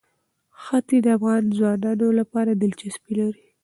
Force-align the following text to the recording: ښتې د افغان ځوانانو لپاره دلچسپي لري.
ښتې 0.63 0.97
د 1.03 1.07
افغان 1.17 1.43
ځوانانو 1.57 2.07
لپاره 2.19 2.51
دلچسپي 2.61 3.13
لري. 3.19 3.45